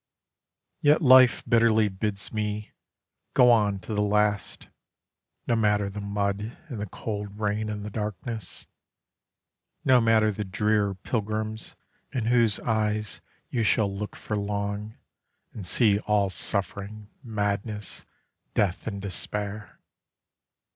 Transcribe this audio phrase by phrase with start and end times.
[0.81, 2.71] Yet life bitterly bids me:
[3.35, 4.67] "Go on to the last,
[5.45, 8.65] No matter the mud and the cold rain and the darkness:
[9.85, 11.75] No matter the drear pilgrims
[12.11, 14.95] in whose eyes you shall look for long,
[15.53, 18.03] And see all suffering, madness,
[18.55, 19.77] death and despair."